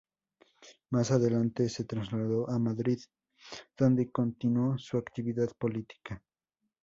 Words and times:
Más 0.89 1.11
adelante 1.11 1.69
se 1.69 1.83
trasladó 1.83 2.49
a 2.49 2.57
Madrid, 2.57 2.97
donde 3.77 4.09
continuó 4.11 4.75
su 4.79 4.97
actividad 4.97 5.49
política. 5.55 6.23